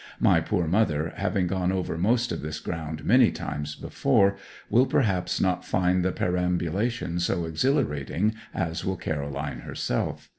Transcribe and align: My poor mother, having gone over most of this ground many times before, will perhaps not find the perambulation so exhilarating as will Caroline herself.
My 0.19 0.39
poor 0.41 0.65
mother, 0.65 1.13
having 1.15 1.45
gone 1.45 1.71
over 1.71 1.95
most 1.95 2.31
of 2.31 2.41
this 2.41 2.59
ground 2.59 3.05
many 3.05 3.29
times 3.31 3.75
before, 3.75 4.35
will 4.67 4.87
perhaps 4.87 5.39
not 5.39 5.63
find 5.63 6.03
the 6.03 6.11
perambulation 6.11 7.19
so 7.19 7.45
exhilarating 7.45 8.33
as 8.51 8.83
will 8.83 8.97
Caroline 8.97 9.59
herself. 9.59 10.27